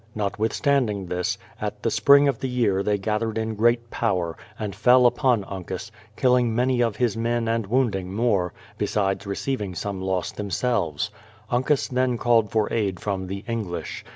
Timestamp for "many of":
6.55-6.95